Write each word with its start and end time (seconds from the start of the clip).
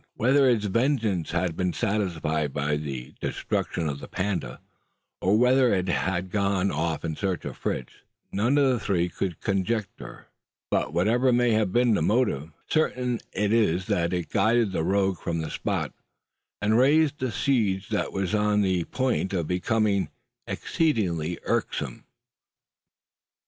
Whether 0.15 0.49
its 0.49 0.65
vengeance 0.65 1.29
had 1.29 1.55
been 1.55 1.73
satisfied 1.73 2.51
by 2.53 2.75
the 2.75 3.13
destruction 3.21 3.87
of 3.87 3.99
the 3.99 4.07
panda, 4.07 4.59
or 5.21 5.37
whether 5.37 5.71
it 5.75 5.89
had 5.89 6.31
gone 6.31 6.71
off 6.71 7.05
in 7.05 7.15
search 7.15 7.45
of 7.45 7.55
Fritz, 7.55 7.93
none 8.31 8.57
of 8.57 8.67
the 8.67 8.79
three 8.79 9.09
could 9.09 9.41
conjecture; 9.41 10.25
but 10.71 10.91
whatever 10.91 11.31
may 11.31 11.51
have 11.51 11.71
been 11.71 11.93
the 11.93 12.01
motive, 12.01 12.49
certain 12.67 13.19
it 13.31 13.53
is 13.53 13.85
that 13.85 14.11
it 14.11 14.31
guided 14.31 14.71
the 14.71 14.83
rogue 14.83 15.19
from 15.19 15.37
the 15.39 15.51
spot, 15.51 15.93
and 16.63 16.79
raised 16.79 17.21
a 17.21 17.31
siege 17.31 17.89
that 17.89 18.11
was 18.11 18.33
on 18.33 18.61
the 18.61 18.85
point 18.85 19.33
of 19.33 19.45
becoming 19.47 20.09
exceedingly 20.47 21.37
irksome. 21.43 22.05